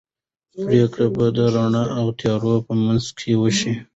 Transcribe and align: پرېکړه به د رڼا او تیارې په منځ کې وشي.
پرېکړه 0.65 1.07
به 1.15 1.25
د 1.37 1.39
رڼا 1.55 1.83
او 1.99 2.05
تیارې 2.19 2.55
په 2.65 2.73
منځ 2.83 3.05
کې 3.17 3.31
وشي. 3.41 3.73